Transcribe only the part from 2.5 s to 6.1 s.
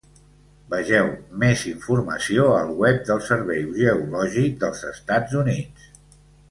al web del Servei Geològic dels Estats Units.